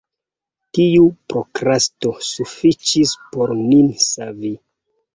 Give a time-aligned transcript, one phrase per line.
[0.77, 1.03] Tiu
[1.33, 4.57] prokrasto sufiĉis por nin savi.